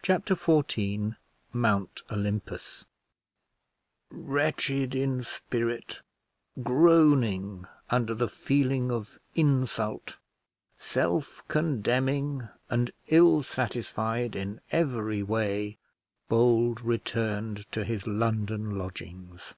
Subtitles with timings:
[0.00, 1.16] Chapter XIV
[1.52, 2.84] MOUNT OLYMPUS
[4.12, 6.02] Wretched in spirit,
[6.62, 10.18] groaning under the feeling of insult,
[10.78, 15.78] self condemning, and ill satisfied in every way,
[16.28, 19.52] Bold returned to his London lodgings.